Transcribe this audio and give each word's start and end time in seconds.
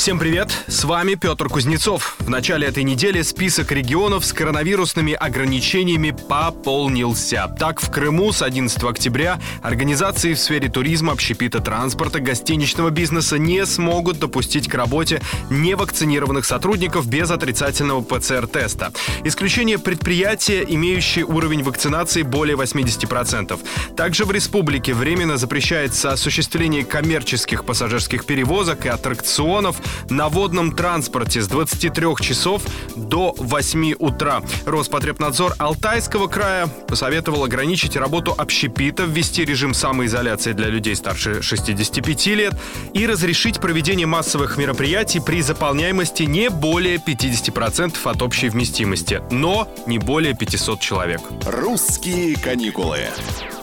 Всем 0.00 0.18
привет, 0.18 0.50
с 0.66 0.84
вами 0.84 1.14
Петр 1.14 1.50
Кузнецов. 1.50 2.16
В 2.20 2.30
начале 2.30 2.66
этой 2.66 2.84
недели 2.84 3.20
список 3.20 3.70
регионов 3.70 4.24
с 4.24 4.32
коронавирусными 4.32 5.12
ограничениями 5.12 6.16
пополнился. 6.26 7.54
Так, 7.58 7.82
в 7.82 7.90
Крыму 7.90 8.32
с 8.32 8.40
11 8.40 8.82
октября 8.84 9.38
организации 9.60 10.32
в 10.32 10.38
сфере 10.38 10.70
туризма, 10.70 11.12
общепита, 11.12 11.60
транспорта, 11.60 12.20
гостиничного 12.20 12.88
бизнеса 12.88 13.36
не 13.36 13.66
смогут 13.66 14.18
допустить 14.18 14.68
к 14.68 14.74
работе 14.74 15.20
невакцинированных 15.50 16.46
сотрудников 16.46 17.06
без 17.06 17.30
отрицательного 17.30 18.00
ПЦР-теста. 18.00 18.94
Исключение 19.24 19.78
предприятия, 19.78 20.64
имеющие 20.66 21.26
уровень 21.26 21.62
вакцинации 21.62 22.22
более 22.22 22.56
80%. 22.56 23.60
Также 23.96 24.24
в 24.24 24.32
республике 24.32 24.94
временно 24.94 25.36
запрещается 25.36 26.10
осуществление 26.10 26.86
коммерческих 26.86 27.66
пассажирских 27.66 28.24
перевозок 28.24 28.86
и 28.86 28.88
аттракционов 28.88 29.76
на 30.08 30.28
водном 30.28 30.72
транспорте 30.72 31.40
с 31.40 31.48
23 31.48 32.06
часов 32.20 32.62
до 32.96 33.34
8 33.38 33.94
утра. 33.98 34.42
Роспотребнадзор 34.66 35.54
Алтайского 35.58 36.26
края 36.26 36.66
посоветовал 36.88 37.44
ограничить 37.44 37.96
работу 37.96 38.34
общепита, 38.36 39.04
ввести 39.04 39.44
режим 39.44 39.74
самоизоляции 39.74 40.52
для 40.52 40.68
людей 40.68 40.96
старше 40.96 41.42
65 41.42 42.26
лет 42.26 42.54
и 42.94 43.06
разрешить 43.06 43.60
проведение 43.60 44.06
массовых 44.06 44.56
мероприятий 44.56 45.20
при 45.20 45.42
заполняемости 45.42 46.24
не 46.24 46.50
более 46.50 46.96
50% 46.96 47.96
от 48.04 48.22
общей 48.22 48.48
вместимости, 48.48 49.22
но 49.30 49.68
не 49.86 49.98
более 49.98 50.34
500 50.34 50.80
человек. 50.80 51.20
«Русские 51.46 52.36
каникулы». 52.36 53.08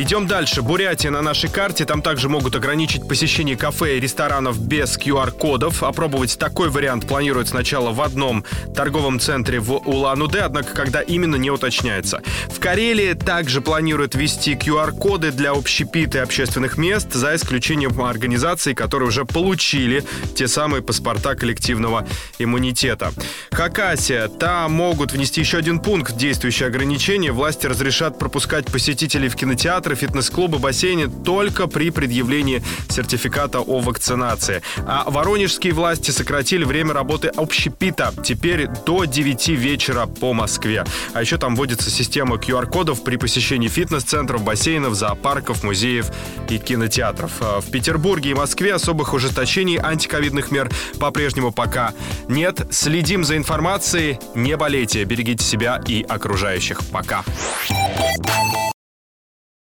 Идем 0.00 0.26
дальше. 0.26 0.62
Бурятия 0.62 1.10
на 1.10 1.20
нашей 1.20 1.50
карте. 1.50 1.84
Там 1.84 2.00
также 2.00 2.30
могут 2.30 2.56
ограничить 2.56 3.06
посещение 3.06 3.54
кафе 3.54 3.98
и 3.98 4.00
ресторанов 4.00 4.58
без 4.58 4.96
QR-кодов. 4.96 5.82
Опробовать 5.82 6.38
такой 6.38 6.70
вариант 6.70 7.06
планируют 7.06 7.48
сначала 7.48 7.90
в 7.90 8.00
одном 8.00 8.46
торговом 8.74 9.20
центре 9.20 9.60
в 9.60 9.74
Улан-Удэ, 9.74 10.40
однако 10.40 10.72
когда 10.72 11.02
именно 11.02 11.36
не 11.36 11.50
уточняется. 11.50 12.22
В 12.48 12.60
Карелии 12.60 13.12
также 13.12 13.60
планируют 13.60 14.14
ввести 14.14 14.54
QR-коды 14.54 15.32
для 15.32 15.50
общепита 15.50 16.16
и 16.16 16.20
общественных 16.22 16.78
мест, 16.78 17.12
за 17.12 17.36
исключением 17.36 18.00
организаций, 18.00 18.74
которые 18.74 19.08
уже 19.08 19.26
получили 19.26 20.02
те 20.34 20.48
самые 20.48 20.82
паспорта 20.82 21.34
коллективного 21.34 22.08
иммунитета. 22.38 23.12
Хакасия. 23.50 24.28
Там 24.28 24.72
могут 24.72 25.12
внести 25.12 25.42
еще 25.42 25.58
один 25.58 25.78
пункт 25.78 26.16
действующие 26.16 26.68
ограничения. 26.68 27.32
Власти 27.32 27.66
разрешат 27.66 28.18
пропускать 28.18 28.64
посетителей 28.64 29.28
в 29.28 29.36
кинотеатр 29.36 29.89
кинотеатры, 29.90 29.94
фитнес-клубы, 29.94 30.58
бассейны 30.58 31.08
только 31.08 31.66
при 31.66 31.90
предъявлении 31.90 32.62
сертификата 32.88 33.60
о 33.60 33.80
вакцинации. 33.80 34.62
А 34.86 35.08
воронежские 35.10 35.72
власти 35.72 36.10
сократили 36.10 36.64
время 36.64 36.92
работы 36.92 37.28
общепита. 37.28 38.12
Теперь 38.24 38.68
до 38.86 39.04
9 39.04 39.48
вечера 39.48 40.06
по 40.06 40.32
Москве. 40.32 40.84
А 41.14 41.20
еще 41.20 41.38
там 41.38 41.56
вводится 41.56 41.90
система 41.90 42.36
QR-кодов 42.36 43.02
при 43.02 43.16
посещении 43.16 43.68
фитнес-центров, 43.68 44.42
бассейнов, 44.42 44.94
зоопарков, 44.94 45.64
музеев 45.64 46.10
и 46.48 46.58
кинотеатров. 46.58 47.32
А 47.40 47.60
в 47.60 47.70
Петербурге 47.70 48.30
и 48.30 48.34
Москве 48.34 48.74
особых 48.74 49.12
ужесточений 49.14 49.78
антиковидных 49.78 50.50
мер 50.50 50.70
по-прежнему 50.98 51.52
пока 51.52 51.92
нет. 52.28 52.66
Следим 52.70 53.24
за 53.24 53.36
информацией. 53.36 54.18
Не 54.34 54.56
болейте, 54.56 55.04
берегите 55.04 55.44
себя 55.44 55.80
и 55.86 56.04
окружающих. 56.08 56.80
Пока. 56.92 57.24